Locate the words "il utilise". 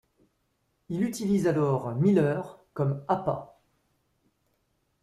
0.89-1.45